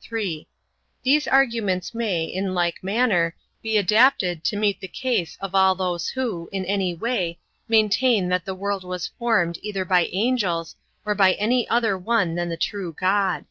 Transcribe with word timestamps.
3. 0.00 0.46
These 1.02 1.26
arguments 1.26 1.92
may, 1.92 2.22
in 2.24 2.54
like 2.54 2.84
manner, 2.84 3.34
be 3.62 3.76
adapted 3.76 4.44
to 4.44 4.56
meet 4.56 4.78
the 4.80 4.86
case 4.86 5.36
of 5.40 5.56
all 5.56 5.74
those 5.74 6.10
who, 6.10 6.48
in 6.52 6.64
any 6.66 6.94
way, 6.94 7.40
maintain 7.66 8.28
that 8.28 8.44
the 8.44 8.54
world 8.54 8.84
was 8.84 9.10
formed 9.18 9.58
either 9.60 9.84
by 9.84 10.04
angels 10.12 10.76
or 11.04 11.16
by 11.16 11.32
any 11.32 11.68
other 11.68 11.98
one 11.98 12.36
than 12.36 12.48
the 12.48 12.56
true 12.56 12.92
God. 12.92 13.44